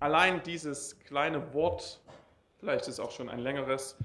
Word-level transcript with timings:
Allein 0.00 0.42
dieses 0.44 0.98
kleine 1.00 1.52
Wort, 1.54 2.00
vielleicht 2.58 2.82
ist 2.82 2.94
es 2.94 3.00
auch 3.00 3.10
schon 3.10 3.28
ein 3.28 3.40
längeres, 3.40 3.96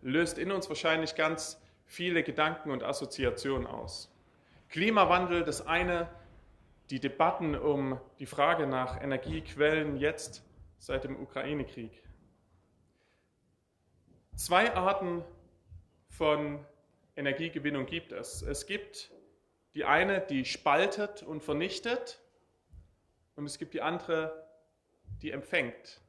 löst 0.00 0.38
in 0.38 0.52
uns 0.52 0.68
wahrscheinlich 0.68 1.16
ganz 1.16 1.60
viele 1.86 2.22
Gedanken 2.22 2.70
und 2.70 2.84
Assoziationen 2.84 3.66
aus. 3.66 4.10
Klimawandel, 4.68 5.42
das 5.42 5.66
eine, 5.66 6.08
die 6.90 7.00
Debatten 7.00 7.56
um 7.56 8.00
die 8.20 8.26
Frage 8.26 8.68
nach 8.68 9.02
Energiequellen 9.02 9.96
jetzt 9.96 10.44
seit 10.78 11.02
dem 11.02 11.20
Ukraine-Krieg. 11.20 11.90
Zwei 14.36 14.72
Arten 14.74 15.24
von 16.08 16.64
Energiegewinnung 17.16 17.86
gibt 17.86 18.12
es. 18.12 18.42
Es 18.42 18.66
gibt 18.66 19.10
die 19.74 19.84
eine, 19.84 20.20
die 20.20 20.44
spaltet 20.44 21.22
und 21.24 21.42
vernichtet, 21.42 22.20
und 23.36 23.46
es 23.46 23.58
gibt 23.58 23.74
die 23.74 23.82
andere, 23.82 24.49
die 25.22 25.30
empfängt. 25.30 26.00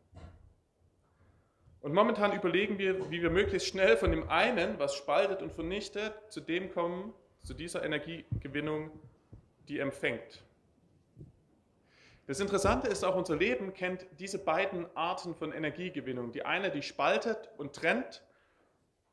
Und 1.81 1.93
momentan 1.93 2.33
überlegen 2.33 2.77
wir, 2.77 3.09
wie 3.09 3.21
wir 3.21 3.31
möglichst 3.31 3.67
schnell 3.67 3.97
von 3.97 4.11
dem 4.11 4.29
einen, 4.29 4.77
was 4.77 4.95
spaltet 4.95 5.41
und 5.41 5.51
vernichtet, 5.51 6.13
zu 6.29 6.39
dem 6.39 6.71
kommen, 6.71 7.13
zu 7.43 7.55
dieser 7.55 7.83
Energiegewinnung, 7.83 8.91
die 9.67 9.79
empfängt. 9.79 10.43
Das 12.27 12.39
Interessante 12.39 12.87
ist 12.87 13.03
auch, 13.03 13.15
unser 13.15 13.35
Leben 13.35 13.73
kennt 13.73 14.05
diese 14.19 14.37
beiden 14.37 14.85
Arten 14.95 15.33
von 15.33 15.51
Energiegewinnung. 15.51 16.31
Die 16.31 16.45
eine, 16.45 16.69
die 16.69 16.83
spaltet 16.83 17.49
und 17.57 17.73
trennt 17.73 18.23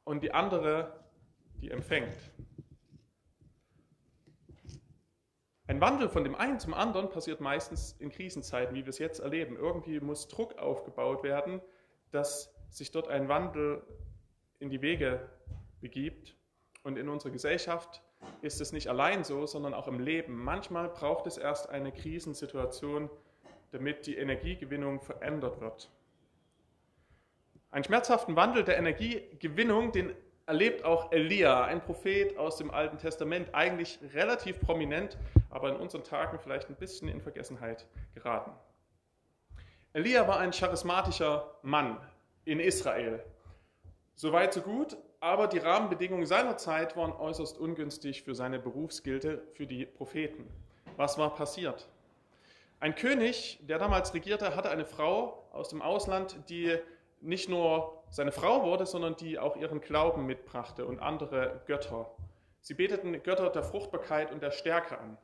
und 0.05 0.23
die 0.23 0.33
andere, 0.33 1.05
die 1.61 1.71
empfängt. 1.71 2.15
Ein 5.69 5.83
Wandel 5.83 6.09
von 6.09 6.25
dem 6.25 6.35
einen 6.35 6.59
zum 6.59 6.73
anderen 6.73 7.11
passiert 7.11 7.43
meistens 7.43 7.95
in 7.99 8.11
Krisenzeiten, 8.11 8.75
wie 8.75 8.87
wir 8.87 8.89
es 8.89 8.99
jetzt 8.99 9.21
erleben. 9.21 9.55
Irgendwie 9.55 10.01
muss 10.01 10.27
Druck 10.27 10.59
aufgebaut 10.59 11.23
werden, 11.23 11.61
dass 12.11 12.55
sich 12.71 12.91
dort 12.91 13.09
ein 13.09 13.29
Wandel 13.29 13.83
in 14.61 14.71
die 14.71 14.81
Wege 14.81 15.29
begibt. 15.83 16.35
Und 16.85 16.97
in 16.97 17.11
unserer 17.11 17.33
Gesellschaft 17.33 18.03
ist 18.41 18.63
es 18.63 18.73
nicht 18.73 18.89
allein 18.89 19.25
so, 19.25 19.47
sondern 19.47 19.75
auch 19.75 19.89
im 19.89 20.01
Leben. 20.01 20.43
Manchmal 20.43 20.89
braucht 20.89 21.27
es 21.27 21.37
erst 21.37 21.69
eine 21.69 21.93
Krisensituation, 21.93 23.11
damit 23.71 24.07
die 24.07 24.17
Energiegewinnung 24.17 25.03
verändert 25.03 25.61
wird. 25.61 25.91
Einen 27.71 27.85
schmerzhaften 27.85 28.37
Wandel 28.37 28.65
der 28.65 28.79
Energiegewinnung, 28.79 29.93
den 29.93 30.15
erlebt 30.49 30.83
auch 30.83 31.13
Elia, 31.13 31.65
ein 31.65 31.83
Prophet 31.83 32.39
aus 32.39 32.57
dem 32.57 32.71
Alten 32.71 32.97
Testament, 32.97 33.55
eigentlich 33.55 33.99
relativ 34.15 34.59
prominent, 34.61 35.19
aber 35.51 35.69
in 35.69 35.77
unseren 35.77 36.05
Tagen 36.05 36.39
vielleicht 36.39 36.71
ein 36.71 36.75
bisschen 36.75 37.07
in 37.09 37.21
Vergessenheit 37.21 37.87
geraten. 38.15 38.53
Elia 39.93 40.27
war 40.27 40.41
ein 40.41 40.51
charismatischer 40.51 41.55
Mann 41.61 42.01
in 42.47 42.61
Israel. 42.61 43.23
Soweit 44.15 44.55
so 44.55 44.63
gut, 44.63 44.97
aber 45.21 45.49
die 45.49 45.59
Rahmenbedingungen 45.59 46.25
seiner 46.25 46.57
Zeit 46.57 46.97
waren 46.97 47.13
äußerst 47.13 47.59
ungünstig 47.59 48.23
für 48.23 48.35
seine 48.35 48.59
Berufsgilte, 48.59 49.43
für 49.53 49.67
die 49.67 49.85
Propheten. 49.85 50.49
Was 50.97 51.19
war 51.19 51.35
passiert? 51.35 51.91
Ein 52.81 52.95
König, 52.95 53.59
der 53.69 53.79
damals 53.79 54.15
regierte, 54.15 54.57
hatte 54.57 54.71
eine 54.71 54.87
Frau 54.87 55.47
aus 55.53 55.69
dem 55.69 55.83
Ausland, 55.83 56.39
die 56.49 56.79
nicht 57.21 57.49
nur 57.49 58.03
seine 58.11 58.33
Frau 58.33 58.65
wurde, 58.65 58.87
sondern 58.87 59.17
die 59.17 59.39
auch 59.39 59.57
ihren 59.57 59.81
Glauben 59.81 60.27
mitbrachte 60.27 60.87
und 60.87 60.99
andere 61.01 61.63
Götter. 61.67 62.11
Sie 62.61 62.75
beteten 62.75 63.23
Götter 63.23 63.51
der 63.51 63.63
Fruchtbarkeit 63.63 64.33
und 64.33 64.43
der 64.43 64.51
Stärke 64.51 64.99
an, 64.99 65.19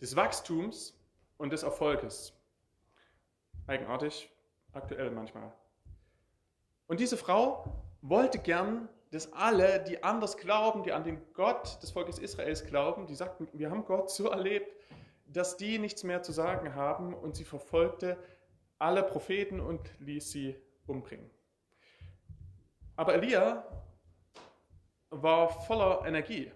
des 0.00 0.16
Wachstums 0.16 0.98
und 1.36 1.52
des 1.52 1.62
Erfolges. 1.62 2.32
Eigenartig, 3.66 4.30
aktuell 4.72 5.10
manchmal. 5.10 5.52
Und 6.86 7.00
diese 7.00 7.16
Frau 7.16 7.64
wollte 8.00 8.38
gern, 8.38 8.88
dass 9.10 9.32
alle, 9.32 9.82
die 9.84 10.02
anders 10.02 10.36
glauben, 10.36 10.82
die 10.82 10.92
an 10.92 11.04
den 11.04 11.20
Gott 11.32 11.82
des 11.82 11.90
Volkes 11.90 12.18
Israels 12.18 12.66
glauben, 12.66 13.06
die 13.06 13.14
sagten, 13.14 13.48
wir 13.52 13.70
haben 13.70 13.84
Gott 13.84 14.10
so 14.10 14.28
erlebt, 14.28 14.74
dass 15.26 15.56
die 15.56 15.78
nichts 15.78 16.04
mehr 16.04 16.22
zu 16.22 16.32
sagen 16.32 16.74
haben 16.74 17.14
und 17.14 17.36
sie 17.36 17.44
verfolgte 17.44 18.16
alle 18.78 19.02
Propheten 19.02 19.60
und 19.60 19.80
ließ 19.98 20.30
sie 20.30 20.56
umbringen. 20.88 21.30
Aber 22.96 23.14
Elia 23.14 23.64
war 25.10 25.48
voller 25.48 26.04
Energie. 26.06 26.50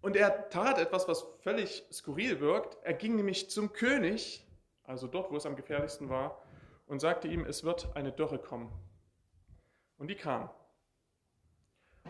Und 0.00 0.16
er 0.16 0.48
tat 0.50 0.78
etwas, 0.78 1.08
was 1.08 1.22
völlig 1.40 1.84
skurril 1.92 2.40
wirkt. 2.40 2.76
Er 2.82 2.94
ging 2.94 3.16
nämlich 3.16 3.48
zum 3.50 3.72
König, 3.72 4.46
also 4.82 5.06
dort, 5.06 5.30
wo 5.30 5.36
es 5.36 5.46
am 5.46 5.56
gefährlichsten 5.56 6.08
war, 6.08 6.42
und 6.86 7.00
sagte 7.00 7.28
ihm, 7.28 7.44
es 7.44 7.64
wird 7.64 7.96
eine 7.96 8.12
Dürre 8.12 8.38
kommen. 8.38 8.70
Und 9.96 10.08
die 10.08 10.14
kam. 10.14 10.50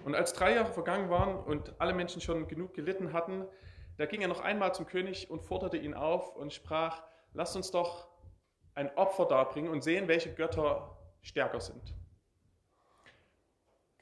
Und 0.05 0.15
als 0.15 0.33
drei 0.33 0.55
Jahre 0.55 0.73
vergangen 0.73 1.09
waren 1.09 1.37
und 1.37 1.81
alle 1.81 1.95
Menschen 1.95 2.21
schon 2.21 2.49
genug 2.49 2.75
gelitten 2.75 3.13
hatten, 3.13 3.47
da 3.97 4.07
ging 4.07 4.23
er 4.23 4.29
noch 4.29 4.41
einmal 4.41 4.75
zum 4.75 4.87
König 4.87 5.31
und 5.31 5.43
forderte 5.43 5.77
ihn 5.77 5.95
auf 5.95 6.35
und 6.35 6.53
sprach, 6.53 7.03
lasst 7.33 7.55
uns 7.55 7.71
doch 7.71 8.09
ein 8.75 8.95
Opfer 8.97 9.27
darbringen 9.27 9.71
und 9.71 9.83
sehen, 9.83 10.09
welche 10.09 10.33
Götter 10.33 10.97
stärker 11.23 11.61
sind. 11.61 11.95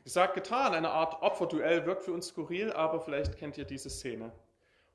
Gesagt, 0.03 0.35
getan, 0.35 0.75
eine 0.75 0.91
Art 0.91 1.23
Opferduell 1.23 1.87
wirkt 1.87 2.03
für 2.03 2.13
uns 2.13 2.29
skurril, 2.29 2.73
aber 2.73 3.01
vielleicht 3.01 3.37
kennt 3.37 3.57
ihr 3.57 3.65
diese 3.65 3.91
Szene. 3.91 4.33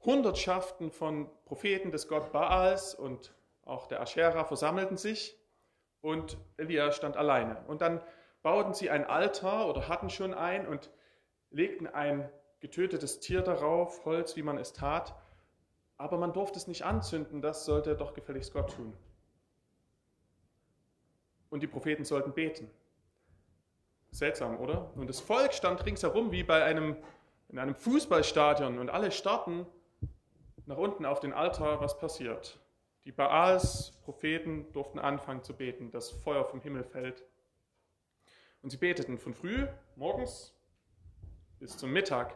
Hundertschaften 0.01 0.91
von 0.91 1.29
Propheten 1.45 1.91
des 1.91 2.07
Gott 2.07 2.31
Baals 2.31 2.93
und 2.93 3.33
auch 3.63 3.88
der 3.88 4.01
Aschera 4.01 4.43
versammelten 4.43 4.97
sich 4.97 5.38
und 6.01 6.38
Elia 6.57 6.91
stand 6.91 7.15
alleine. 7.15 7.63
Und 7.67 7.81
dann 7.81 8.01
bauten 8.41 8.73
sie 8.73 8.89
ein 8.89 9.05
Altar 9.05 9.69
oder 9.69 9.88
hatten 9.88 10.09
schon 10.09 10.33
ein 10.33 10.67
und 10.67 10.91
legten 11.51 11.88
ein 11.88 12.29
getötetes 12.59 13.19
Tier 13.19 13.41
darauf, 13.41 14.03
Holz, 14.05 14.35
wie 14.35 14.44
man 14.44 14.57
es 14.57 14.73
tat. 14.73 15.15
Aber 15.95 16.17
man 16.17 16.33
durfte 16.33 16.59
es 16.59 16.67
nicht 16.67 16.83
anzünden, 16.83 17.41
das 17.41 17.65
sollte 17.65 17.95
doch 17.95 18.13
gefälligst 18.13 18.53
Gott 18.53 18.75
tun 18.75 18.94
und 21.49 21.61
die 21.61 21.67
Propheten 21.67 22.05
sollten 22.05 22.33
beten. 22.33 22.69
Seltsam, 24.11 24.59
oder? 24.59 24.91
Und 24.95 25.07
das 25.07 25.19
Volk 25.19 25.53
stand 25.53 25.85
ringsherum 25.85 26.31
wie 26.31 26.43
bei 26.43 26.63
einem, 26.63 26.95
in 27.49 27.59
einem 27.59 27.75
Fußballstadion 27.75 28.79
und 28.79 28.89
alle 28.89 29.11
starten 29.11 29.65
nach 30.65 30.77
unten 30.77 31.05
auf 31.05 31.19
den 31.19 31.33
Altar, 31.33 31.79
was 31.81 31.97
passiert. 31.97 32.59
Die 33.05 33.11
Baals, 33.11 33.93
Propheten, 34.03 34.71
durften 34.73 34.99
anfangen 34.99 35.43
zu 35.43 35.53
beten, 35.53 35.91
das 35.91 36.11
Feuer 36.11 36.43
vom 36.43 36.59
Himmel 36.59 36.83
fällt. 36.83 37.23
Und 38.61 38.69
sie 38.69 38.77
beteten 38.77 39.17
von 39.17 39.33
früh, 39.33 39.65
morgens 39.95 40.53
bis 41.59 41.77
zum 41.77 41.91
Mittag. 41.91 42.35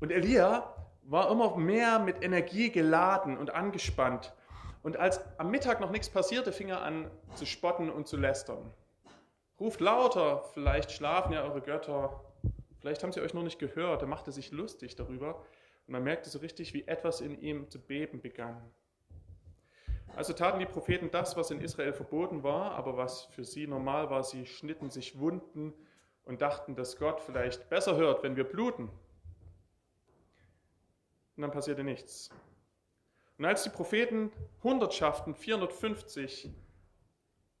Und 0.00 0.12
Elia 0.12 0.74
war 1.04 1.30
immer 1.30 1.56
mehr 1.56 1.98
mit 1.98 2.22
Energie 2.22 2.70
geladen 2.70 3.38
und 3.38 3.50
angespannt. 3.50 4.34
Und 4.84 4.98
als 4.98 5.18
am 5.38 5.50
Mittag 5.50 5.80
noch 5.80 5.90
nichts 5.90 6.10
passierte, 6.10 6.52
fing 6.52 6.68
er 6.68 6.82
an 6.82 7.10
zu 7.36 7.46
spotten 7.46 7.88
und 7.90 8.06
zu 8.06 8.18
lästern. 8.18 8.70
Ruft 9.58 9.80
lauter, 9.80 10.44
vielleicht 10.52 10.92
schlafen 10.92 11.32
ja 11.32 11.42
eure 11.42 11.62
Götter, 11.62 12.22
vielleicht 12.80 13.02
haben 13.02 13.10
sie 13.10 13.22
euch 13.22 13.32
noch 13.32 13.42
nicht 13.42 13.58
gehört. 13.58 14.02
Er 14.02 14.08
machte 14.08 14.30
sich 14.30 14.52
lustig 14.52 14.94
darüber 14.94 15.36
und 15.86 15.92
man 15.92 16.04
merkte 16.04 16.28
so 16.28 16.38
richtig, 16.38 16.74
wie 16.74 16.86
etwas 16.86 17.22
in 17.22 17.40
ihm 17.40 17.70
zu 17.70 17.80
beben 17.80 18.20
begann. 18.20 18.60
Also 20.16 20.34
taten 20.34 20.58
die 20.58 20.66
Propheten 20.66 21.10
das, 21.10 21.34
was 21.34 21.50
in 21.50 21.62
Israel 21.62 21.94
verboten 21.94 22.42
war, 22.42 22.72
aber 22.72 22.98
was 22.98 23.24
für 23.24 23.44
sie 23.44 23.66
normal 23.66 24.10
war. 24.10 24.22
Sie 24.22 24.44
schnitten 24.44 24.90
sich 24.90 25.18
Wunden 25.18 25.72
und 26.26 26.42
dachten, 26.42 26.76
dass 26.76 26.98
Gott 26.98 27.22
vielleicht 27.22 27.70
besser 27.70 27.96
hört, 27.96 28.22
wenn 28.22 28.36
wir 28.36 28.44
bluten. 28.44 28.90
Und 31.36 31.40
dann 31.40 31.52
passierte 31.52 31.84
nichts. 31.84 32.28
Und 33.38 33.44
als 33.44 33.64
die 33.64 33.70
Propheten 33.70 34.32
Hundertschaften, 34.62 35.34
450, 35.34 36.50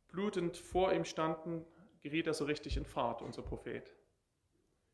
blutend 0.08 0.56
vor 0.56 0.92
ihm 0.92 1.04
standen, 1.04 1.64
geriet 2.00 2.26
er 2.26 2.34
so 2.34 2.44
richtig 2.44 2.76
in 2.76 2.84
Fahrt, 2.84 3.22
unser 3.22 3.42
Prophet. 3.42 3.92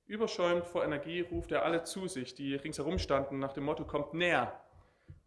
Überschäumt 0.06 0.66
vor 0.66 0.82
Energie 0.84 1.20
ruft 1.20 1.52
er 1.52 1.64
alle 1.64 1.84
zu 1.84 2.08
sich, 2.08 2.34
die 2.34 2.54
ringsherum 2.54 2.98
standen, 2.98 3.38
nach 3.38 3.52
dem 3.52 3.64
Motto, 3.64 3.84
kommt 3.84 4.14
näher, 4.14 4.58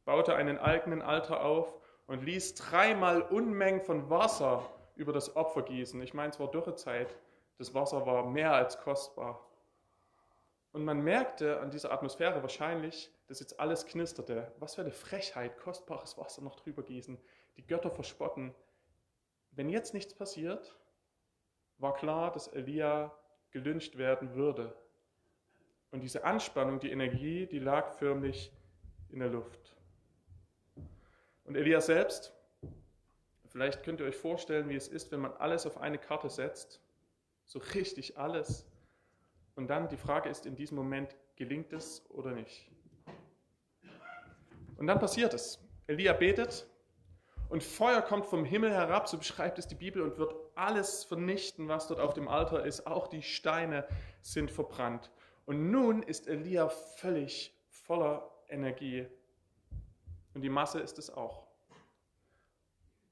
baute 0.06 0.36
einen 0.36 0.58
eigenen 0.58 1.02
Altar 1.02 1.46
auf 1.46 1.78
und 2.08 2.24
ließ 2.24 2.56
dreimal 2.56 3.22
Unmengen 3.22 3.82
von 3.82 4.10
Wasser 4.10 4.68
über 4.96 5.14
das 5.14 5.36
Opfer 5.36 5.62
gießen. 5.62 6.02
Ich 6.02 6.14
meine, 6.14 6.32
es 6.32 6.40
war 6.40 6.50
Dürrezeit, 6.50 7.16
das 7.58 7.74
Wasser 7.74 8.06
war 8.06 8.26
mehr 8.26 8.54
als 8.54 8.80
kostbar. 8.80 9.48
Und 10.72 10.84
man 10.84 11.02
merkte 11.02 11.60
an 11.60 11.70
dieser 11.70 11.92
Atmosphäre 11.92 12.42
wahrscheinlich, 12.42 13.13
dass 13.28 13.40
jetzt 13.40 13.60
alles 13.60 13.86
knisterte. 13.86 14.54
Was 14.60 14.76
für 14.76 14.82
eine 14.82 14.92
Frechheit, 14.92 15.58
kostbares 15.58 16.18
Wasser 16.18 16.42
noch 16.42 16.56
drüber 16.56 16.84
gießen, 16.84 17.18
die 17.58 17.66
Götter 17.66 17.92
verspotten. 17.92 18.54
Wenn 19.52 19.70
jetzt 19.70 19.94
nichts 19.94 20.14
passiert, 20.14 20.76
war 21.78 21.94
klar, 21.94 22.32
dass 22.32 22.48
Elia 22.48 23.14
gelünscht 23.52 23.98
werden 23.98 24.36
würde. 24.36 24.76
Und 25.92 26.02
diese 26.02 26.24
Anspannung, 26.24 26.80
die 26.80 26.92
Energie, 26.92 27.46
die 27.46 27.60
lag 27.60 27.94
förmlich 27.94 28.52
in 29.10 29.20
der 29.20 29.30
Luft. 29.30 29.76
Und 31.44 31.56
Elia 31.56 31.82
selbst, 31.82 32.34
vielleicht 33.46 33.84
könnt 33.84 34.00
ihr 34.00 34.08
euch 34.08 34.16
vorstellen, 34.16 34.70
wie 34.70 34.76
es 34.76 34.88
ist, 34.88 35.12
wenn 35.12 35.20
man 35.20 35.34
alles 35.34 35.68
auf 35.68 35.78
eine 35.78 36.00
Karte 36.00 36.30
setzt, 36.30 36.82
so 37.46 37.60
richtig 37.60 38.18
alles. 38.18 38.66
Und 39.56 39.68
dann 39.68 39.88
die 39.88 39.98
Frage 39.98 40.30
ist 40.30 40.46
in 40.48 40.56
diesem 40.56 40.78
Moment, 40.78 41.16
gelingt 41.36 41.74
es 41.74 42.10
oder 42.10 42.32
nicht? 42.32 42.73
Und 44.78 44.88
dann 44.88 45.00
passiert 45.00 45.34
es. 45.34 45.60
Elia 45.88 46.14
betet 46.14 46.66
und 47.50 47.64
Feuer 47.64 48.02
kommt 48.02 48.26
vom 48.26 48.46
Himmel 48.46 48.72
herab, 48.72 49.08
so 49.08 49.18
beschreibt 49.18 49.60
es 49.60 49.68
die 49.68 49.76
Bibel, 49.76 50.02
und 50.02 50.18
wird 50.18 50.34
alles 50.56 51.04
vernichten, 51.04 51.68
was 51.68 51.88
dort 51.88 52.00
auf 52.00 52.14
dem 52.14 52.28
Altar 52.28 52.66
ist. 52.66 52.88
Auch 52.88 53.08
die 53.08 53.22
Steine 53.22 53.88
sind 54.22 54.50
verbrannt. 54.50 55.12
Und 55.46 55.70
nun 55.70 56.02
ist 56.04 56.28
Elia 56.28 56.70
völlig 56.70 57.56
voller 57.70 58.32
Energie. 58.50 59.08
Und 60.34 60.42
die 60.42 60.50
Masse 60.50 60.80
ist 60.80 60.98
es 60.98 61.10
auch. 61.10 61.46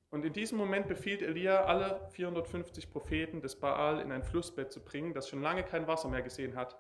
Und 0.10 0.26
in 0.26 0.34
diesem 0.34 0.58
Moment 0.58 0.88
befiehlt 0.88 1.22
Elia, 1.22 1.66
alle 1.66 2.10
450 2.12 2.90
Propheten 2.90 3.42
des 3.42 3.60
Baal 3.60 4.02
in 4.02 4.12
ein 4.12 4.24
Flussbett 4.24 4.72
zu 4.72 4.82
bringen, 4.82 5.14
das 5.14 5.30
schon 5.30 5.42
lange 5.42 5.64
kein 5.64 5.88
Wasser 5.88 6.10
mehr 6.10 6.22
gesehen 6.22 6.56
hat, 6.56 6.76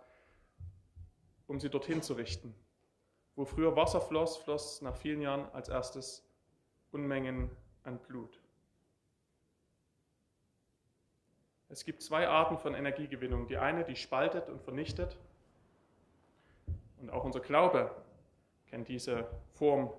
um 1.47 1.59
sie 1.59 1.69
dorthin 1.69 2.01
zu 2.01 2.13
richten. 2.13 2.55
Wo 3.35 3.45
früher 3.45 3.75
Wasser 3.75 4.01
floss, 4.01 4.37
floss 4.37 4.81
nach 4.81 4.95
vielen 4.95 5.21
Jahren 5.21 5.49
als 5.53 5.69
erstes 5.69 6.27
Unmengen 6.91 7.49
an 7.83 7.97
Blut. 7.99 8.41
Es 11.69 11.85
gibt 11.85 12.01
zwei 12.01 12.27
Arten 12.27 12.57
von 12.57 12.75
Energiegewinnung. 12.75 13.47
Die 13.47 13.57
eine, 13.57 13.85
die 13.85 13.95
spaltet 13.95 14.49
und 14.49 14.61
vernichtet. 14.61 15.17
Und 16.99 17.09
auch 17.09 17.23
unser 17.23 17.39
Glaube 17.39 17.95
kennt 18.67 18.89
diese 18.89 19.25
Form 19.53 19.91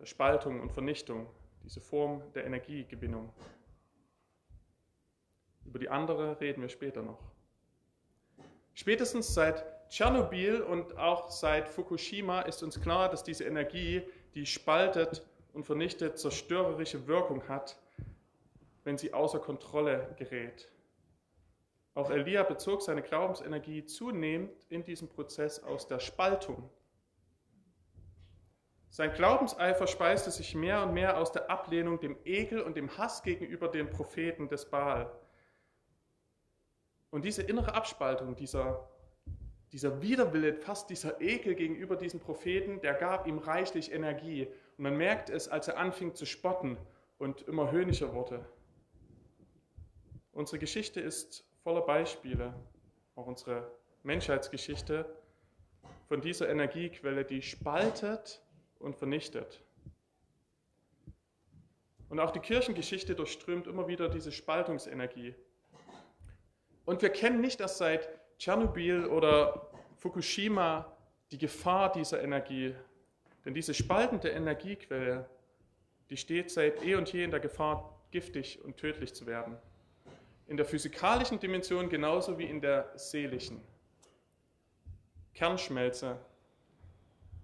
der 0.00 0.06
Spaltung 0.06 0.60
und 0.60 0.72
Vernichtung, 0.72 1.28
diese 1.62 1.80
Form 1.80 2.22
der 2.32 2.44
Energiegewinnung. 2.44 3.32
Über 5.64 5.78
die 5.78 5.88
andere 5.88 6.40
reden 6.40 6.60
wir 6.60 6.68
später 6.68 7.02
noch. 7.02 7.20
Spätestens 8.74 9.32
seit 9.32 9.64
Tschernobyl 9.92 10.62
und 10.62 10.96
auch 10.96 11.28
seit 11.28 11.68
Fukushima 11.68 12.40
ist 12.40 12.62
uns 12.62 12.80
klar, 12.80 13.10
dass 13.10 13.24
diese 13.24 13.44
Energie, 13.44 14.00
die 14.34 14.46
spaltet 14.46 15.22
und 15.52 15.64
vernichtet, 15.64 16.18
zerstörerische 16.18 17.06
Wirkung 17.06 17.46
hat, 17.46 17.78
wenn 18.84 18.96
sie 18.96 19.12
außer 19.12 19.38
Kontrolle 19.38 20.14
gerät. 20.16 20.72
Auch 21.92 22.08
Elia 22.08 22.42
bezog 22.42 22.80
seine 22.80 23.02
Glaubensenergie 23.02 23.84
zunehmend 23.84 24.64
in 24.70 24.82
diesem 24.82 25.08
Prozess 25.08 25.62
aus 25.62 25.86
der 25.86 26.00
Spaltung. 26.00 26.70
Sein 28.88 29.12
Glaubenseifer 29.12 29.86
speiste 29.86 30.30
sich 30.30 30.54
mehr 30.54 30.84
und 30.84 30.94
mehr 30.94 31.18
aus 31.18 31.32
der 31.32 31.50
Ablehnung, 31.50 32.00
dem 32.00 32.16
Ekel 32.24 32.62
und 32.62 32.78
dem 32.78 32.96
Hass 32.96 33.22
gegenüber 33.22 33.68
den 33.68 33.90
Propheten 33.90 34.48
des 34.48 34.70
Baal. 34.70 35.12
Und 37.10 37.26
diese 37.26 37.42
innere 37.42 37.74
Abspaltung, 37.74 38.34
dieser, 38.36 38.88
dieser 39.72 40.02
Widerwille, 40.02 40.52
fast 40.52 40.90
dieser 40.90 41.20
Ekel 41.20 41.54
gegenüber 41.54 41.96
diesem 41.96 42.20
Propheten, 42.20 42.80
der 42.80 42.92
gab 42.94 43.26
ihm 43.26 43.38
reichlich 43.38 43.90
Energie. 43.90 44.46
Und 44.76 44.84
man 44.84 44.96
merkt 44.96 45.30
es, 45.30 45.48
als 45.48 45.68
er 45.68 45.78
anfing 45.78 46.14
zu 46.14 46.26
spotten 46.26 46.76
und 47.18 47.42
immer 47.48 47.72
höhnischer 47.72 48.12
wurde. 48.12 48.44
Unsere 50.32 50.58
Geschichte 50.58 51.00
ist 51.00 51.46
voller 51.62 51.82
Beispiele, 51.82 52.54
auch 53.16 53.26
unsere 53.26 53.70
Menschheitsgeschichte, 54.02 55.06
von 56.08 56.20
dieser 56.20 56.48
Energiequelle, 56.50 57.24
die 57.24 57.40
spaltet 57.40 58.42
und 58.78 58.96
vernichtet. 58.96 59.62
Und 62.10 62.20
auch 62.20 62.30
die 62.30 62.40
Kirchengeschichte 62.40 63.14
durchströmt 63.14 63.66
immer 63.66 63.88
wieder 63.88 64.10
diese 64.10 64.32
Spaltungsenergie. 64.32 65.34
Und 66.84 67.00
wir 67.00 67.08
kennen 67.08 67.40
nicht 67.40 67.60
erst 67.60 67.78
seit 67.78 68.21
Tschernobyl 68.38 69.06
oder 69.06 69.70
Fukushima 69.96 70.96
die 71.30 71.38
Gefahr 71.38 71.92
dieser 71.92 72.22
Energie, 72.22 72.74
denn 73.44 73.54
diese 73.54 73.74
spaltende 73.74 74.28
Energiequelle, 74.28 75.28
die 76.10 76.16
steht 76.16 76.50
seit 76.50 76.84
eh 76.84 76.94
und 76.94 77.12
je 77.12 77.24
in 77.24 77.30
der 77.30 77.40
Gefahr, 77.40 77.98
giftig 78.10 78.62
und 78.62 78.76
tödlich 78.76 79.14
zu 79.14 79.26
werden. 79.26 79.56
In 80.46 80.56
der 80.56 80.66
physikalischen 80.66 81.40
Dimension 81.40 81.88
genauso 81.88 82.38
wie 82.38 82.44
in 82.44 82.60
der 82.60 82.92
seelischen. 82.94 83.62
Kernschmelze 85.34 86.18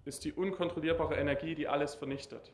ist 0.05 0.23
die 0.25 0.33
unkontrollierbare 0.33 1.15
Energie, 1.15 1.55
die 1.55 1.67
alles 1.67 1.95
vernichtet. 1.95 2.53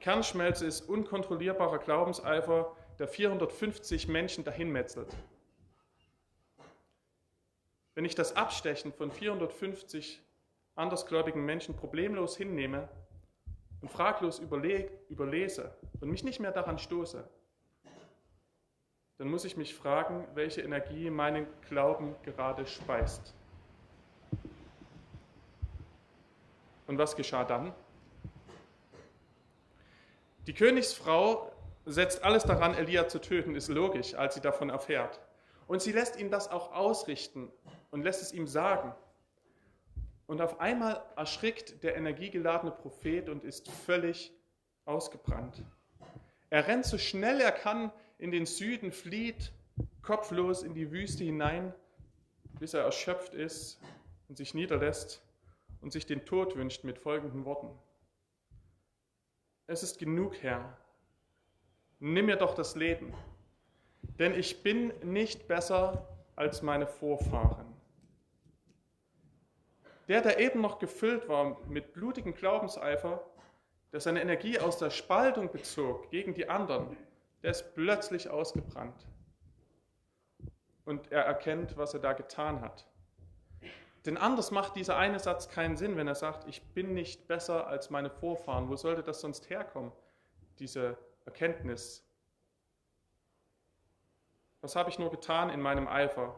Kernschmelze 0.00 0.66
ist 0.66 0.88
unkontrollierbarer 0.88 1.78
Glaubenseifer, 1.78 2.76
der 2.98 3.08
450 3.08 4.06
Menschen 4.08 4.44
dahinmetzelt. 4.44 5.08
Wenn 7.98 8.04
ich 8.04 8.14
das 8.14 8.36
Abstechen 8.36 8.92
von 8.92 9.10
450 9.10 10.22
andersgläubigen 10.76 11.44
Menschen 11.44 11.74
problemlos 11.74 12.36
hinnehme 12.36 12.88
und 13.80 13.90
fraglos 13.90 14.38
überlese 14.38 15.76
und 16.00 16.08
mich 16.08 16.22
nicht 16.22 16.38
mehr 16.38 16.52
daran 16.52 16.78
stoße, 16.78 17.28
dann 19.16 19.28
muss 19.28 19.44
ich 19.44 19.56
mich 19.56 19.74
fragen, 19.74 20.28
welche 20.34 20.60
Energie 20.60 21.10
meinen 21.10 21.48
Glauben 21.68 22.14
gerade 22.22 22.66
speist. 22.66 23.34
Und 26.86 26.98
was 26.98 27.16
geschah 27.16 27.42
dann? 27.42 27.74
Die 30.46 30.54
Königsfrau 30.54 31.50
setzt 31.84 32.22
alles 32.22 32.44
daran, 32.44 32.74
Elia 32.74 33.08
zu 33.08 33.20
töten, 33.20 33.56
ist 33.56 33.66
logisch, 33.66 34.14
als 34.14 34.34
sie 34.34 34.40
davon 34.40 34.70
erfährt. 34.70 35.18
Und 35.66 35.82
sie 35.82 35.90
lässt 35.90 36.16
ihn 36.16 36.30
das 36.30 36.48
auch 36.48 36.72
ausrichten 36.72 37.50
und 37.90 38.02
lässt 38.02 38.22
es 38.22 38.32
ihm 38.32 38.46
sagen. 38.46 38.94
Und 40.26 40.40
auf 40.42 40.60
einmal 40.60 41.02
erschrickt 41.16 41.82
der 41.82 41.96
energiegeladene 41.96 42.70
Prophet 42.70 43.28
und 43.28 43.44
ist 43.44 43.70
völlig 43.70 44.32
ausgebrannt. 44.84 45.62
Er 46.50 46.66
rennt 46.66 46.84
so 46.84 46.98
schnell 46.98 47.40
er 47.40 47.52
kann 47.52 47.92
in 48.18 48.30
den 48.30 48.46
Süden, 48.46 48.92
flieht 48.92 49.52
kopflos 50.02 50.62
in 50.62 50.74
die 50.74 50.90
Wüste 50.90 51.24
hinein, 51.24 51.74
bis 52.58 52.74
er 52.74 52.82
erschöpft 52.82 53.34
ist 53.34 53.80
und 54.28 54.36
sich 54.36 54.54
niederlässt 54.54 55.22
und 55.80 55.92
sich 55.92 56.06
den 56.06 56.24
Tod 56.24 56.56
wünscht 56.56 56.84
mit 56.84 56.98
folgenden 56.98 57.44
Worten. 57.44 57.70
Es 59.66 59.82
ist 59.82 59.98
genug, 59.98 60.42
Herr. 60.42 60.76
Nimm 62.00 62.26
mir 62.26 62.36
doch 62.36 62.54
das 62.54 62.74
Leben, 62.74 63.12
denn 64.18 64.34
ich 64.34 64.62
bin 64.62 64.92
nicht 65.02 65.46
besser 65.46 66.08
als 66.36 66.62
meine 66.62 66.86
Vorfahren. 66.86 67.67
Der, 70.08 70.22
der 70.22 70.40
eben 70.40 70.60
noch 70.62 70.78
gefüllt 70.78 71.28
war 71.28 71.60
mit 71.66 71.92
blutigem 71.92 72.34
Glaubenseifer, 72.34 73.22
der 73.92 74.00
seine 74.00 74.22
Energie 74.22 74.58
aus 74.58 74.78
der 74.78 74.90
Spaltung 74.90 75.50
bezog 75.50 76.10
gegen 76.10 76.34
die 76.34 76.48
anderen, 76.48 76.96
der 77.42 77.50
ist 77.50 77.74
plötzlich 77.74 78.30
ausgebrannt. 78.30 79.06
Und 80.84 81.12
er 81.12 81.22
erkennt, 81.24 81.76
was 81.76 81.92
er 81.92 82.00
da 82.00 82.14
getan 82.14 82.62
hat. 82.62 82.86
Denn 84.06 84.16
anders 84.16 84.50
macht 84.50 84.76
dieser 84.76 84.96
eine 84.96 85.18
Satz 85.18 85.50
keinen 85.50 85.76
Sinn, 85.76 85.96
wenn 85.96 86.08
er 86.08 86.14
sagt, 86.14 86.48
ich 86.48 86.62
bin 86.62 86.94
nicht 86.94 87.28
besser 87.28 87.66
als 87.66 87.90
meine 87.90 88.08
Vorfahren. 88.08 88.70
Wo 88.70 88.76
sollte 88.76 89.02
das 89.02 89.20
sonst 89.20 89.50
herkommen, 89.50 89.92
diese 90.58 90.96
Erkenntnis? 91.26 92.02
Was 94.62 94.76
habe 94.76 94.88
ich 94.88 94.98
nur 94.98 95.10
getan 95.10 95.50
in 95.50 95.60
meinem 95.60 95.86
Eifer, 95.86 96.34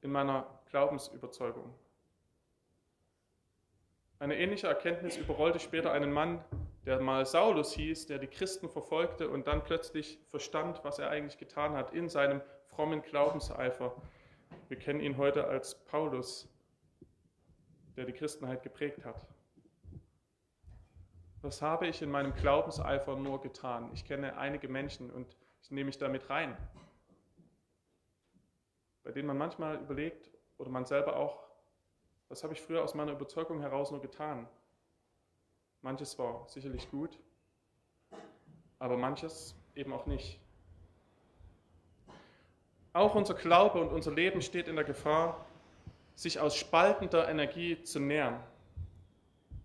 in 0.00 0.10
meiner 0.10 0.46
Glaubensüberzeugung? 0.70 1.74
Eine 4.20 4.36
ähnliche 4.36 4.66
Erkenntnis 4.66 5.16
überrollte 5.16 5.60
später 5.60 5.92
einen 5.92 6.12
Mann, 6.12 6.42
der 6.86 7.00
mal 7.00 7.24
Saulus 7.24 7.72
hieß, 7.74 8.06
der 8.06 8.18
die 8.18 8.26
Christen 8.26 8.68
verfolgte 8.68 9.28
und 9.28 9.46
dann 9.46 9.62
plötzlich 9.62 10.18
verstand, 10.26 10.80
was 10.82 10.98
er 10.98 11.10
eigentlich 11.10 11.38
getan 11.38 11.74
hat 11.74 11.92
in 11.92 12.08
seinem 12.08 12.40
frommen 12.66 13.02
Glaubenseifer. 13.02 13.94
Wir 14.66 14.76
kennen 14.76 14.98
ihn 15.00 15.18
heute 15.18 15.46
als 15.46 15.76
Paulus, 15.84 16.48
der 17.96 18.06
die 18.06 18.12
Christenheit 18.12 18.64
geprägt 18.64 19.04
hat. 19.04 19.24
Was 21.40 21.62
habe 21.62 21.86
ich 21.86 22.02
in 22.02 22.10
meinem 22.10 22.34
Glaubenseifer 22.34 23.14
nur 23.14 23.40
getan? 23.40 23.90
Ich 23.94 24.04
kenne 24.04 24.36
einige 24.36 24.66
Menschen 24.66 25.10
und 25.10 25.36
ich 25.62 25.70
nehme 25.70 25.86
mich 25.86 25.98
damit 25.98 26.28
rein, 26.28 26.56
bei 29.04 29.12
denen 29.12 29.28
man 29.28 29.38
manchmal 29.38 29.76
überlegt 29.76 30.32
oder 30.56 30.70
man 30.70 30.86
selber 30.86 31.16
auch, 31.16 31.47
was 32.28 32.42
habe 32.42 32.52
ich 32.52 32.60
früher 32.60 32.82
aus 32.82 32.94
meiner 32.94 33.12
Überzeugung 33.12 33.60
heraus 33.60 33.90
nur 33.90 34.00
getan? 34.00 34.46
Manches 35.82 36.18
war 36.18 36.46
sicherlich 36.48 36.90
gut, 36.90 37.18
aber 38.78 38.96
manches 38.96 39.54
eben 39.74 39.92
auch 39.92 40.06
nicht. 40.06 40.40
Auch 42.92 43.14
unser 43.14 43.34
Glaube 43.34 43.80
und 43.80 43.92
unser 43.92 44.12
Leben 44.12 44.42
steht 44.42 44.68
in 44.68 44.76
der 44.76 44.84
Gefahr, 44.84 45.46
sich 46.16 46.40
aus 46.40 46.56
spaltender 46.56 47.28
Energie 47.28 47.82
zu 47.82 48.00
nähern, 48.00 48.42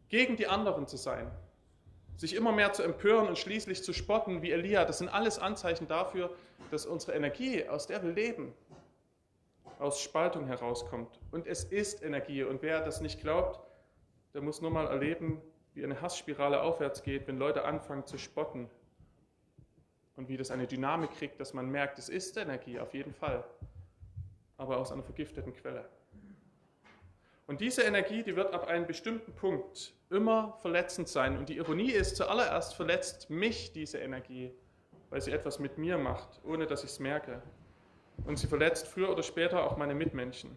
gegen 0.09 0.37
die 0.37 0.47
anderen 0.47 0.87
zu 0.87 0.97
sein, 0.97 1.31
sich 2.15 2.35
immer 2.35 2.51
mehr 2.51 2.73
zu 2.73 2.83
empören 2.83 3.27
und 3.27 3.39
schließlich 3.39 3.83
zu 3.83 3.91
spotten 3.91 4.43
wie 4.43 4.51
Elia, 4.51 4.85
das 4.85 4.99
sind 4.99 5.09
alles 5.09 5.39
Anzeichen 5.39 5.87
dafür, 5.87 6.29
dass 6.69 6.85
unsere 6.85 7.13
Energie, 7.13 7.67
aus 7.67 7.87
der 7.87 8.03
wir 8.03 8.11
leben, 8.11 8.53
aus 9.79 10.01
Spaltung 10.01 10.47
herauskommt. 10.47 11.19
Und 11.31 11.47
es 11.47 11.63
ist 11.63 12.03
Energie. 12.03 12.43
Und 12.43 12.61
wer 12.61 12.83
das 12.83 13.01
nicht 13.01 13.21
glaubt, 13.21 13.59
der 14.33 14.41
muss 14.41 14.61
nur 14.61 14.71
mal 14.71 14.87
erleben, 14.87 15.41
wie 15.73 15.83
eine 15.83 16.01
Hassspirale 16.01 16.61
aufwärts 16.61 17.03
geht, 17.03 17.27
wenn 17.27 17.37
Leute 17.37 17.65
anfangen 17.65 18.05
zu 18.05 18.17
spotten. 18.17 18.69
Und 20.15 20.29
wie 20.29 20.37
das 20.37 20.51
eine 20.51 20.67
Dynamik 20.67 21.11
kriegt, 21.11 21.39
dass 21.39 21.53
man 21.53 21.69
merkt, 21.69 21.97
es 21.97 22.09
ist 22.09 22.37
Energie, 22.37 22.79
auf 22.79 22.93
jeden 22.93 23.13
Fall. 23.13 23.43
Aber 24.57 24.77
aus 24.77 24.91
einer 24.91 25.03
vergifteten 25.03 25.53
Quelle. 25.53 25.89
Und 27.47 27.59
diese 27.59 27.81
Energie, 27.83 28.23
die 28.23 28.35
wird 28.35 28.53
ab 28.53 28.67
einem 28.67 28.87
bestimmten 28.87 29.33
Punkt 29.33 29.93
immer 30.09 30.57
verletzend 30.61 31.07
sein. 31.07 31.37
Und 31.37 31.49
die 31.49 31.57
Ironie 31.57 31.91
ist, 31.91 32.15
zuallererst 32.15 32.75
verletzt 32.75 33.29
mich 33.29 33.73
diese 33.73 33.97
Energie, 33.97 34.53
weil 35.09 35.21
sie 35.21 35.31
etwas 35.31 35.59
mit 35.59 35.77
mir 35.77 35.97
macht, 35.97 36.41
ohne 36.45 36.67
dass 36.67 36.83
ich 36.83 36.91
es 36.91 36.99
merke. 36.99 37.41
Und 38.25 38.37
sie 38.37 38.47
verletzt 38.47 38.87
früher 38.87 39.09
oder 39.09 39.23
später 39.23 39.63
auch 39.65 39.77
meine 39.77 39.93
Mitmenschen. 39.93 40.55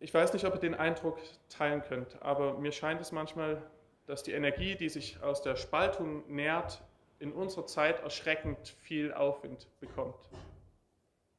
Ich 0.00 0.12
weiß 0.12 0.32
nicht, 0.32 0.44
ob 0.44 0.54
ihr 0.54 0.60
den 0.60 0.74
Eindruck 0.74 1.20
teilen 1.48 1.82
könnt, 1.82 2.20
aber 2.22 2.58
mir 2.58 2.72
scheint 2.72 3.00
es 3.00 3.12
manchmal, 3.12 3.62
dass 4.06 4.24
die 4.24 4.32
Energie, 4.32 4.74
die 4.74 4.88
sich 4.88 5.22
aus 5.22 5.42
der 5.42 5.54
Spaltung 5.54 6.28
nährt, 6.28 6.82
in 7.20 7.32
unserer 7.32 7.66
Zeit 7.66 8.00
erschreckend 8.00 8.68
viel 8.80 9.14
Aufwind 9.14 9.68
bekommt. 9.78 10.28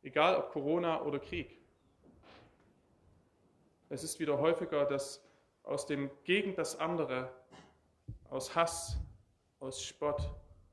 Egal 0.02 0.38
ob 0.38 0.52
Corona 0.52 1.02
oder 1.02 1.20
Krieg. 1.20 1.60
Es 3.90 4.04
ist 4.04 4.18
wieder 4.20 4.40
häufiger, 4.40 4.86
dass 4.86 5.22
aus 5.64 5.86
dem 5.86 6.10
gegen 6.24 6.56
das 6.56 6.80
andere, 6.80 7.30
aus 8.30 8.56
Hass, 8.56 8.98
aus 9.60 9.84
Spott, 9.84 10.22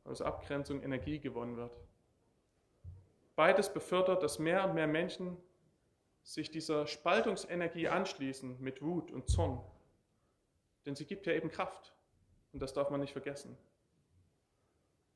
aus 0.04 0.22
Abgrenzung 0.22 0.80
Energie 0.82 1.18
gewonnen 1.18 1.56
wird. 1.56 1.76
Beides 3.40 3.72
befördert, 3.72 4.22
dass 4.22 4.38
mehr 4.38 4.68
und 4.68 4.74
mehr 4.74 4.86
Menschen 4.86 5.38
sich 6.22 6.50
dieser 6.50 6.86
Spaltungsenergie 6.86 7.88
anschließen 7.88 8.60
mit 8.60 8.82
Wut 8.82 9.10
und 9.10 9.30
Zorn. 9.30 9.64
Denn 10.84 10.94
sie 10.94 11.06
gibt 11.06 11.26
ja 11.26 11.32
eben 11.32 11.50
Kraft. 11.50 11.94
Und 12.52 12.60
das 12.60 12.74
darf 12.74 12.90
man 12.90 13.00
nicht 13.00 13.12
vergessen. 13.12 13.56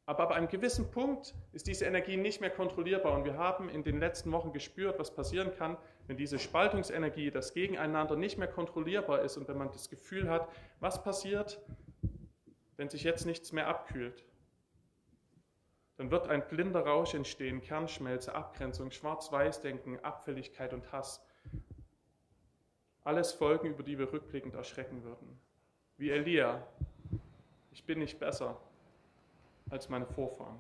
Aber 0.07 0.23
ab 0.23 0.31
einem 0.31 0.49
gewissen 0.49 0.91
Punkt 0.91 1.35
ist 1.53 1.67
diese 1.67 1.85
Energie 1.85 2.17
nicht 2.17 2.41
mehr 2.41 2.49
kontrollierbar. 2.49 3.13
Und 3.13 3.27
wir 3.27 3.37
haben 3.37 3.69
in 3.69 3.85
den 3.85 4.01
letzten 4.01 4.33
Wochen 4.33 4.55
gespürt, 4.55 4.99
was 4.99 5.15
passieren 5.15 5.55
kann, 5.55 5.77
wenn 6.07 6.17
diese 6.17 6.39
Spaltungsenergie, 6.39 7.31
das 7.31 7.53
Gegeneinander 7.53 8.17
nicht 8.17 8.39
mehr 8.39 8.49
kontrollierbar 8.49 9.21
ist 9.21 9.37
und 9.37 9.49
wenn 9.49 9.59
man 9.59 9.71
das 9.71 9.91
Gefühl 9.91 10.31
hat, 10.31 10.49
was 10.81 11.05
passiert, 11.05 11.61
wenn 12.79 12.89
sich 12.89 13.03
jetzt 13.03 13.27
nichts 13.27 13.53
mehr 13.53 13.69
abkühlt. 13.69 14.25
Dann 15.97 16.11
wird 16.11 16.29
ein 16.29 16.47
blinder 16.49 16.81
Rausch 16.81 17.15
entstehen, 17.15 17.61
Kernschmelze, 17.61 18.35
Abgrenzung, 18.35 18.91
Schwarz-Weiß-Denken, 18.91 20.01
Abfälligkeit 20.01 20.73
und 20.73 20.91
Hass. 20.91 21.25
Alles 23.05 23.33
Folgen, 23.33 23.69
über 23.69 23.83
die 23.83 23.99
wir 23.99 24.13
rückblickend 24.13 24.55
erschrecken 24.55 25.05
würden. 25.05 25.39
Wie 25.97 26.11
Elia, 26.11 26.67
ich 27.71 27.85
bin 27.85 28.01
nicht 28.01 28.19
besser 28.19 28.61
als 29.71 29.89
meine 29.89 30.07
Vorfahren. 30.07 30.59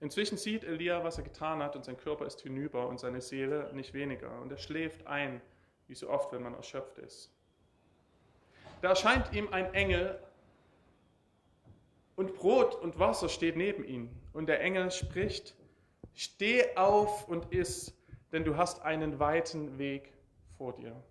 Inzwischen 0.00 0.36
sieht 0.36 0.64
Elia, 0.64 1.04
was 1.04 1.16
er 1.16 1.24
getan 1.24 1.62
hat, 1.62 1.76
und 1.76 1.84
sein 1.84 1.96
Körper 1.96 2.26
ist 2.26 2.40
hinüber 2.40 2.88
und 2.88 2.98
seine 2.98 3.20
Seele 3.20 3.72
nicht 3.72 3.94
weniger. 3.94 4.40
Und 4.40 4.50
er 4.50 4.58
schläft 4.58 5.06
ein, 5.06 5.40
wie 5.86 5.94
so 5.94 6.10
oft, 6.10 6.32
wenn 6.32 6.42
man 6.42 6.54
erschöpft 6.54 6.98
ist. 6.98 7.30
Da 8.82 8.88
erscheint 8.88 9.32
ihm 9.32 9.52
ein 9.52 9.72
Engel 9.74 10.18
und 12.16 12.34
Brot 12.34 12.74
und 12.74 12.98
Wasser 12.98 13.28
steht 13.28 13.56
neben 13.56 13.84
ihm. 13.84 14.10
Und 14.32 14.46
der 14.46 14.60
Engel 14.60 14.90
spricht, 14.90 15.54
steh 16.14 16.76
auf 16.76 17.28
und 17.28 17.52
iss, 17.52 17.96
denn 18.32 18.44
du 18.44 18.56
hast 18.56 18.82
einen 18.82 19.18
weiten 19.18 19.78
Weg 19.78 20.12
vor 20.56 20.74
dir. 20.74 21.02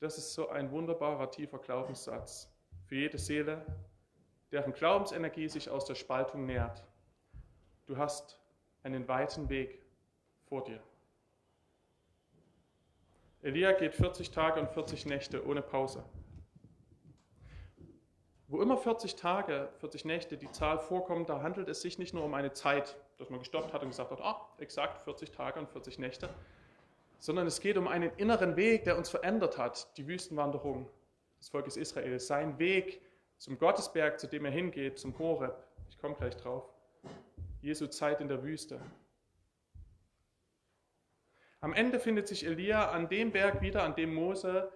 Das 0.00 0.16
ist 0.16 0.32
so 0.32 0.48
ein 0.48 0.70
wunderbarer, 0.70 1.30
tiefer 1.30 1.58
Glaubenssatz 1.58 2.50
für 2.86 2.96
jede 2.96 3.18
Seele, 3.18 3.64
deren 4.50 4.72
Glaubensenergie 4.72 5.48
sich 5.48 5.68
aus 5.68 5.84
der 5.84 5.94
Spaltung 5.94 6.46
nährt. 6.46 6.84
Du 7.86 7.98
hast 7.98 8.38
einen 8.82 9.06
weiten 9.08 9.48
Weg 9.48 9.82
vor 10.46 10.64
dir. 10.64 10.82
Elia 13.42 13.72
geht 13.72 13.94
40 13.94 14.30
Tage 14.30 14.60
und 14.60 14.70
40 14.70 15.06
Nächte 15.06 15.46
ohne 15.46 15.62
Pause. 15.62 16.04
Wo 18.50 18.60
immer 18.60 18.76
40 18.76 19.14
Tage, 19.14 19.68
40 19.78 20.04
Nächte 20.04 20.36
die 20.36 20.50
Zahl 20.50 20.80
vorkommt, 20.80 21.28
da 21.28 21.40
handelt 21.40 21.68
es 21.68 21.82
sich 21.82 22.00
nicht 22.00 22.14
nur 22.14 22.24
um 22.24 22.34
eine 22.34 22.52
Zeit, 22.52 22.96
dass 23.16 23.30
man 23.30 23.38
gestoppt 23.38 23.72
hat 23.72 23.82
und 23.82 23.90
gesagt 23.90 24.10
hat, 24.10 24.20
ah, 24.20 24.48
exakt 24.58 25.02
40 25.02 25.30
Tage 25.30 25.60
und 25.60 25.68
40 25.68 26.00
Nächte, 26.00 26.28
sondern 27.20 27.46
es 27.46 27.60
geht 27.60 27.76
um 27.76 27.86
einen 27.86 28.10
inneren 28.16 28.56
Weg, 28.56 28.82
der 28.82 28.98
uns 28.98 29.08
verändert 29.08 29.56
hat, 29.56 29.96
die 29.96 30.08
Wüstenwanderung 30.08 30.88
des 31.38 31.48
Volkes 31.48 31.76
Israel, 31.76 32.18
sein 32.18 32.58
Weg 32.58 33.00
zum 33.38 33.56
Gottesberg, 33.56 34.18
zu 34.18 34.26
dem 34.26 34.44
er 34.44 34.50
hingeht, 34.50 34.98
zum 34.98 35.16
Horeb. 35.16 35.54
Ich 35.88 35.98
komme 35.98 36.16
gleich 36.16 36.36
drauf. 36.36 36.64
Jesu 37.62 37.86
Zeit 37.86 38.20
in 38.20 38.26
der 38.26 38.42
Wüste. 38.42 38.80
Am 41.60 41.72
Ende 41.72 42.00
findet 42.00 42.26
sich 42.26 42.44
Elia 42.44 42.90
an 42.90 43.08
dem 43.08 43.30
Berg 43.30 43.62
wieder, 43.62 43.84
an 43.84 43.94
dem 43.94 44.12
Mose 44.12 44.72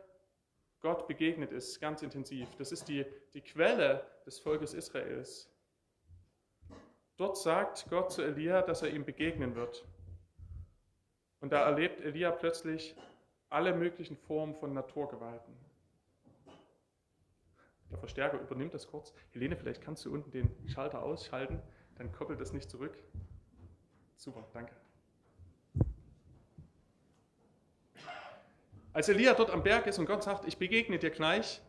Gott 0.85 1.09
begegnet 1.09 1.51
ist, 1.51 1.81
ganz 1.81 2.03
intensiv. 2.03 2.47
Das 2.59 2.71
ist 2.71 2.89
die, 2.89 3.07
die 3.33 3.41
Quelle 3.41 4.07
des 4.27 4.39
Volkes 4.39 4.75
Israels. 4.75 5.51
Dort 7.17 7.39
sagt 7.39 7.87
Gott 7.89 8.13
zu 8.13 8.21
Elia, 8.21 8.61
dass 8.61 8.83
er 8.83 8.91
ihm 8.91 9.07
begegnen 9.07 9.55
wird. 9.55 9.89
Und 11.41 11.53
da 11.53 11.63
erlebt 11.65 12.03
Elia 12.03 12.31
plötzlich 12.33 12.95
alle 13.49 13.75
möglichen 13.75 14.19
Formen 14.19 14.55
von 14.55 14.75
Naturgewalten. 14.75 15.57
Der 17.91 17.97
Verstärker 17.97 18.39
übernimmt 18.39 18.75
das 18.75 18.87
kurz. 18.87 19.15
Helene, 19.31 19.57
vielleicht 19.57 19.81
kannst 19.81 20.05
du 20.05 20.13
unten 20.13 20.33
den 20.33 20.51
Schalter 20.69 21.03
ausschalten, 21.03 21.63
dann 21.97 22.13
koppelt 22.13 22.43
das 22.43 22.53
nicht 22.53 22.69
zurück. 22.69 23.03
Super, 24.17 24.47
danke. 24.53 24.75
Als 28.95 29.09
Elia 29.09 29.35
dort 29.35 29.51
am 29.51 29.65
Berg 29.65 29.89
ist 29.89 29.99
und 29.99 30.07
Gott 30.07 30.23
sagt, 30.23 30.47
ich 30.47 30.57
begegne 30.57 31.01
dir 31.01 31.11
gleich, 31.11 31.61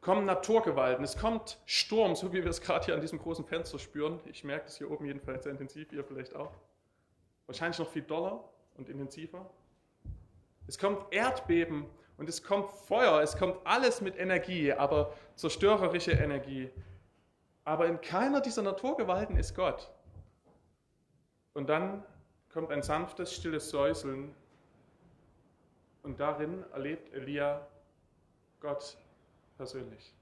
kommen 0.00 0.24
Naturgewalten, 0.24 1.02
es 1.02 1.18
kommt 1.18 1.58
Sturm, 1.66 2.14
so 2.14 2.32
wie 2.32 2.44
wir 2.44 2.50
es 2.50 2.60
gerade 2.60 2.84
hier 2.84 2.94
an 2.94 3.00
diesem 3.00 3.18
großen 3.18 3.44
Fenster 3.44 3.80
spüren. 3.80 4.20
Ich 4.26 4.44
merke 4.44 4.66
das 4.66 4.78
hier 4.78 4.88
oben 4.92 5.06
jedenfalls 5.06 5.42
sehr 5.42 5.50
intensiv, 5.50 5.92
ihr 5.92 6.04
vielleicht 6.04 6.36
auch. 6.36 6.52
Wahrscheinlich 7.46 7.80
noch 7.80 7.88
viel 7.88 8.02
doller 8.02 8.44
und 8.76 8.88
intensiver. 8.88 9.50
Es 10.68 10.78
kommt 10.78 11.12
Erdbeben 11.12 11.86
und 12.16 12.28
es 12.28 12.44
kommt 12.44 12.70
Feuer, 12.70 13.20
es 13.20 13.36
kommt 13.36 13.56
alles 13.64 14.00
mit 14.00 14.16
Energie, 14.16 14.72
aber 14.72 15.14
zerstörerische 15.34 16.12
Energie. 16.12 16.70
Aber 17.64 17.86
in 17.86 18.00
keiner 18.00 18.40
dieser 18.40 18.62
Naturgewalten 18.62 19.36
ist 19.36 19.56
Gott. 19.56 19.90
Und 21.54 21.68
dann 21.68 22.04
kommt 22.52 22.70
ein 22.70 22.82
sanftes, 22.82 23.34
stilles 23.34 23.68
Säuseln 23.68 24.32
und 26.04 26.20
darin 26.20 26.64
erlebt 26.72 27.12
Elia 27.12 27.66
Gott 28.60 28.96
persönlich. 29.56 30.14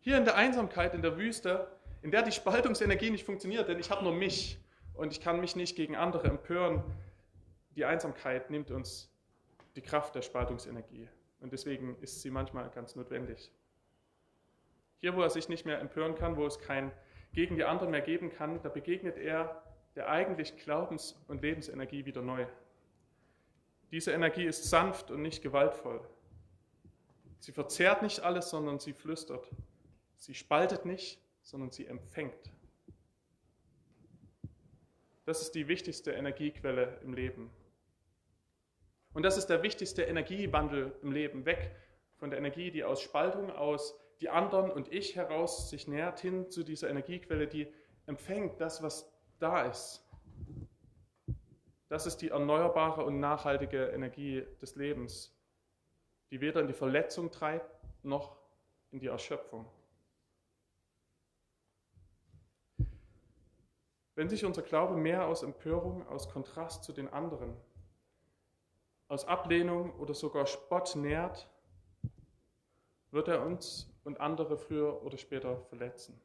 Hier 0.00 0.16
in 0.16 0.24
der 0.24 0.36
Einsamkeit, 0.36 0.94
in 0.94 1.02
der 1.02 1.18
Wüste, 1.18 1.68
in 2.00 2.10
der 2.10 2.22
die 2.22 2.32
Spaltungsenergie 2.32 3.10
nicht 3.10 3.24
funktioniert, 3.24 3.68
denn 3.68 3.78
ich 3.78 3.90
habe 3.90 4.02
nur 4.02 4.14
mich 4.14 4.58
und 4.94 5.12
ich 5.12 5.20
kann 5.20 5.40
mich 5.40 5.54
nicht 5.54 5.76
gegen 5.76 5.96
andere 5.96 6.28
empören, 6.28 6.82
die 7.76 7.84
Einsamkeit 7.84 8.50
nimmt 8.50 8.70
uns 8.70 9.10
die 9.76 9.82
Kraft 9.82 10.14
der 10.14 10.22
Spaltungsenergie. 10.22 11.08
Und 11.40 11.52
deswegen 11.52 11.96
ist 12.00 12.22
sie 12.22 12.30
manchmal 12.30 12.68
ganz 12.70 12.94
notwendig. 12.94 13.50
Hier, 14.98 15.16
wo 15.16 15.22
er 15.22 15.30
sich 15.30 15.48
nicht 15.48 15.66
mehr 15.66 15.80
empören 15.80 16.14
kann, 16.14 16.36
wo 16.36 16.46
es 16.46 16.58
kein 16.58 16.92
gegen 17.32 17.56
die 17.56 17.64
anderen 17.64 17.90
mehr 17.90 18.02
geben 18.02 18.30
kann, 18.30 18.60
da 18.62 18.68
begegnet 18.68 19.16
er 19.16 19.62
der 19.96 20.08
eigentlich 20.08 20.56
Glaubens- 20.56 21.20
und 21.28 21.42
Lebensenergie 21.42 22.04
wieder 22.04 22.22
neu. 22.22 22.46
Diese 23.92 24.12
Energie 24.12 24.46
ist 24.46 24.64
sanft 24.70 25.10
und 25.10 25.20
nicht 25.20 25.42
gewaltvoll. 25.42 26.00
Sie 27.40 27.52
verzehrt 27.52 28.02
nicht 28.02 28.20
alles, 28.20 28.48
sondern 28.48 28.78
sie 28.78 28.94
flüstert. 28.94 29.48
Sie 30.16 30.34
spaltet 30.34 30.86
nicht, 30.86 31.20
sondern 31.42 31.70
sie 31.70 31.86
empfängt. 31.86 32.50
Das 35.24 35.42
ist 35.42 35.54
die 35.54 35.68
wichtigste 35.68 36.12
Energiequelle 36.12 36.98
im 37.02 37.12
Leben. 37.12 37.50
Und 39.12 39.24
das 39.24 39.36
ist 39.36 39.46
der 39.46 39.62
wichtigste 39.62 40.02
Energiewandel 40.02 40.96
im 41.02 41.12
Leben. 41.12 41.44
Weg 41.44 41.70
von 42.16 42.30
der 42.30 42.38
Energie, 42.38 42.70
die 42.70 42.84
aus 42.84 43.02
Spaltung, 43.02 43.50
aus 43.50 43.94
die 44.20 44.30
anderen 44.30 44.70
und 44.70 44.90
ich 44.92 45.16
heraus 45.16 45.68
sich 45.68 45.86
nähert, 45.86 46.20
hin 46.20 46.50
zu 46.50 46.62
dieser 46.62 46.88
Energiequelle, 46.88 47.46
die 47.46 47.66
empfängt 48.06 48.60
das, 48.60 48.82
was 48.82 49.12
da 49.38 49.66
ist. 49.66 50.01
Das 51.92 52.06
ist 52.06 52.22
die 52.22 52.30
erneuerbare 52.30 53.04
und 53.04 53.20
nachhaltige 53.20 53.88
Energie 53.88 54.46
des 54.62 54.76
Lebens, 54.76 55.30
die 56.30 56.40
weder 56.40 56.62
in 56.62 56.66
die 56.66 56.72
Verletzung 56.72 57.30
treibt 57.30 57.70
noch 58.02 58.38
in 58.92 58.98
die 58.98 59.08
Erschöpfung. 59.08 59.66
Wenn 64.14 64.30
sich 64.30 64.42
unser 64.46 64.62
Glaube 64.62 64.96
mehr 64.96 65.26
aus 65.26 65.42
Empörung, 65.42 66.08
aus 66.08 66.30
Kontrast 66.30 66.82
zu 66.82 66.94
den 66.94 67.12
anderen, 67.12 67.54
aus 69.08 69.26
Ablehnung 69.26 69.94
oder 69.98 70.14
sogar 70.14 70.46
Spott 70.46 70.96
nährt, 70.96 71.46
wird 73.10 73.28
er 73.28 73.44
uns 73.44 73.94
und 74.04 74.18
andere 74.18 74.56
früher 74.56 75.02
oder 75.02 75.18
später 75.18 75.58
verletzen. 75.64 76.18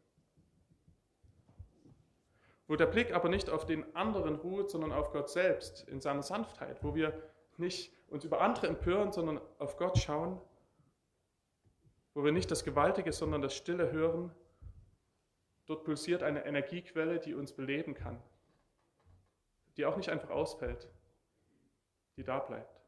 Wo 2.67 2.75
der 2.75 2.85
Blick 2.85 3.13
aber 3.13 3.29
nicht 3.29 3.49
auf 3.49 3.65
den 3.65 3.95
anderen 3.95 4.35
ruht, 4.35 4.69
sondern 4.69 4.91
auf 4.91 5.11
Gott 5.11 5.29
selbst 5.29 5.87
in 5.87 6.01
seiner 6.01 6.23
Sanftheit, 6.23 6.83
wo 6.83 6.95
wir 6.95 7.13
nicht 7.57 7.93
uns 8.09 8.25
über 8.25 8.41
andere 8.41 8.67
empören, 8.67 9.11
sondern 9.11 9.39
auf 9.57 9.77
Gott 9.77 9.97
schauen, 9.97 10.41
wo 12.13 12.23
wir 12.23 12.31
nicht 12.31 12.51
das 12.51 12.63
Gewaltige, 12.63 13.13
sondern 13.13 13.41
das 13.41 13.55
Stille 13.55 13.91
hören, 13.91 14.33
dort 15.65 15.83
pulsiert 15.83 16.23
eine 16.23 16.45
Energiequelle, 16.45 17.19
die 17.19 17.33
uns 17.33 17.53
beleben 17.53 17.93
kann, 17.93 18.21
die 19.77 19.85
auch 19.85 19.97
nicht 19.97 20.09
einfach 20.09 20.29
ausfällt, 20.29 20.89
die 22.17 22.23
da 22.23 22.39
bleibt. 22.39 22.81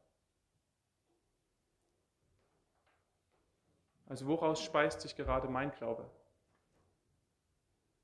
Also 4.06 4.26
woraus 4.26 4.60
speist 4.60 5.00
sich 5.02 5.14
gerade 5.14 5.48
mein 5.48 5.70
Glaube 5.70 6.10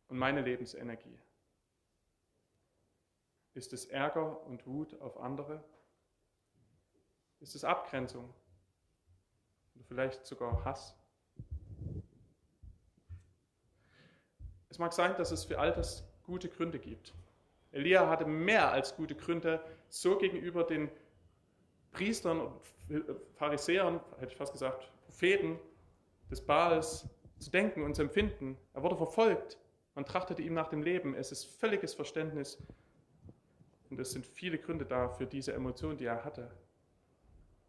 und 0.07 0.19
meine 0.19 0.41
Lebensenergie? 0.41 1.19
Ist 3.57 3.73
es 3.73 3.87
Ärger 3.87 4.45
und 4.47 4.67
Wut 4.67 5.01
auf 5.01 5.19
andere? 5.19 5.65
Ist 7.41 7.55
es 7.55 7.65
Abgrenzung? 7.65 8.35
Oder 9.75 9.85
vielleicht 9.85 10.27
sogar 10.27 10.63
Hass? 10.63 10.95
Es 14.69 14.79
mag 14.79 14.93
sein, 14.93 15.17
dass 15.17 15.31
es 15.31 15.47
für 15.47 15.59
all 15.59 15.73
das 15.73 16.07
gute 16.25 16.51
Gründe 16.51 16.79
gibt. 16.79 17.15
Elia 17.73 18.07
hatte 18.11 18.27
mehr 18.27 18.73
als 18.73 18.95
gute 18.95 19.15
Gründe, 19.15 19.65
so 19.89 20.19
gegenüber 20.19 20.63
den 20.63 20.91
Priestern 21.93 22.43
und 22.43 22.53
Pharisäern, 23.37 24.01
hätte 24.19 24.33
ich 24.33 24.37
fast 24.37 24.53
gesagt, 24.53 24.93
Propheten 25.07 25.59
des 26.31 26.45
Baals 26.45 27.09
zu 27.39 27.51
denken 27.51 27.85
und 27.85 27.95
zu 27.97 28.03
empfinden. 28.03 28.59
Er 28.75 28.83
wurde 28.83 28.97
verfolgt. 28.97 29.57
Man 29.95 30.05
trachtete 30.05 30.43
ihm 30.43 30.53
nach 30.53 30.69
dem 30.69 30.83
Leben. 30.83 31.15
Es 31.15 31.33
ist 31.33 31.47
völliges 31.47 31.95
Verständnis. 31.95 32.59
Und 33.91 34.01
es 34.01 34.11
sind 34.11 34.27
viele 34.27 34.59
Gründe 34.59 34.85
da 34.85 35.09
für 35.09 35.27
diese 35.27 35.53
Emotion, 35.53 35.97
die 35.97 36.07
er 36.07 36.25
hatte. 36.25 36.51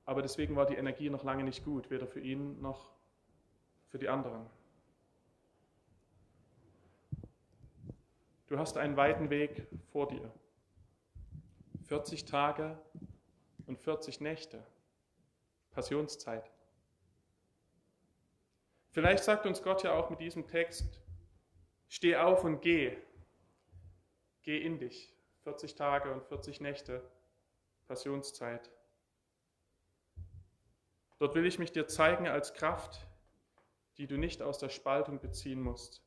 Aber 0.06 0.22
deswegen 0.22 0.56
war 0.56 0.66
die 0.66 0.76
Energie 0.76 1.10
noch 1.10 1.24
lange 1.24 1.44
nicht 1.44 1.64
gut, 1.66 1.90
weder 1.90 2.08
für 2.08 2.22
ihn 2.22 2.62
noch 2.62 2.94
für 3.90 4.00
die 4.00 4.10
anderen. 4.10 4.46
Du 8.48 8.58
hast 8.58 8.78
einen 8.78 8.96
weiten 8.96 9.30
Weg 9.30 9.68
vor 9.92 10.08
dir. 10.08 10.32
40 11.88 12.26
Tage 12.26 12.80
und 13.66 13.78
40 13.78 14.22
Nächte. 14.22 14.66
Passionszeit. 15.72 16.50
Vielleicht 18.92 19.24
sagt 19.24 19.46
uns 19.46 19.62
Gott 19.62 19.84
ja 19.84 19.94
auch 19.94 20.10
mit 20.10 20.20
diesem 20.22 20.48
Text, 20.48 21.02
steh 21.88 22.16
auf 22.16 22.44
und 22.44 22.62
geh. 22.62 22.98
Geh 24.42 24.60
in 24.60 24.80
dich. 24.80 25.14
40 25.48 25.76
Tage 25.76 26.12
und 26.12 26.26
40 26.26 26.60
Nächte, 26.60 27.10
Passionszeit. 27.86 28.70
Dort 31.20 31.36
will 31.36 31.46
ich 31.46 31.58
mich 31.58 31.72
dir 31.72 31.88
zeigen 31.88 32.28
als 32.28 32.54
Kraft, 32.54 33.08
die 33.96 34.08
du 34.08 34.18
nicht 34.18 34.42
aus 34.42 34.58
der 34.58 34.68
Spaltung 34.68 35.22
beziehen 35.22 35.62
musst, 35.62 36.04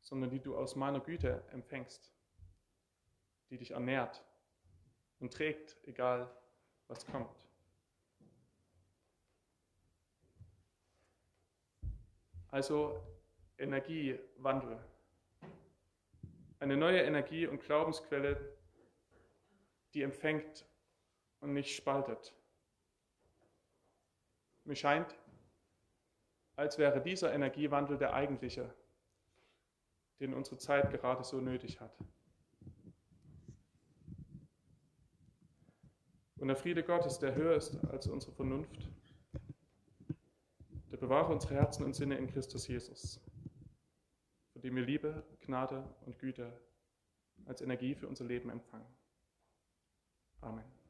sondern 0.00 0.30
die 0.30 0.38
du 0.38 0.56
aus 0.56 0.76
meiner 0.76 1.00
Güte 1.00 1.42
empfängst, 1.50 2.12
die 3.50 3.58
dich 3.58 3.72
ernährt 3.72 4.24
und 5.18 5.32
trägt, 5.32 5.76
egal 5.82 6.30
was 6.86 7.04
kommt. 7.06 7.48
Also 12.52 13.02
Energiewandel. 13.58 14.78
Eine 16.64 16.78
neue 16.78 17.02
Energie- 17.02 17.46
und 17.46 17.60
Glaubensquelle, 17.60 18.56
die 19.92 20.00
empfängt 20.00 20.66
und 21.40 21.52
nicht 21.52 21.76
spaltet. 21.76 22.34
Mir 24.64 24.74
scheint, 24.74 25.14
als 26.56 26.78
wäre 26.78 27.02
dieser 27.02 27.34
Energiewandel 27.34 27.98
der 27.98 28.14
eigentliche, 28.14 28.74
den 30.20 30.32
unsere 30.32 30.56
Zeit 30.56 30.90
gerade 30.90 31.22
so 31.22 31.38
nötig 31.38 31.80
hat. 31.80 31.94
Und 36.38 36.48
der 36.48 36.56
Friede 36.56 36.82
Gottes, 36.82 37.18
der 37.18 37.34
höher 37.34 37.56
ist 37.56 37.76
als 37.90 38.06
unsere 38.06 38.32
Vernunft, 38.32 38.88
Bewahre 40.96 41.30
unsere 41.30 41.56
Herzen 41.56 41.84
und 41.84 41.92
Sinne 41.92 42.16
in 42.16 42.26
Christus 42.26 42.66
Jesus, 42.66 43.20
von 44.54 44.62
dem 44.62 44.74
wir 44.76 44.86
Liebe, 44.86 45.22
Gnade 45.46 45.84
und 46.06 46.18
Güte 46.18 46.52
als 47.46 47.60
Energie 47.60 47.94
für 47.94 48.08
unser 48.08 48.24
Leben 48.24 48.50
empfangen. 48.50 48.86
Amen. 50.40 50.83